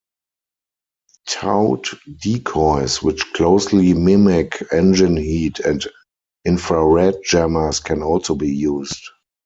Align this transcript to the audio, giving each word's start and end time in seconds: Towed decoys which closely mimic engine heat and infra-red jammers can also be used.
Towed 1.27 1.85
decoys 2.19 3.03
which 3.03 3.23
closely 3.33 3.93
mimic 3.93 4.63
engine 4.71 5.15
heat 5.15 5.59
and 5.59 5.85
infra-red 6.43 7.13
jammers 7.23 7.79
can 7.79 8.01
also 8.01 8.33
be 8.33 8.49
used. 8.49 9.03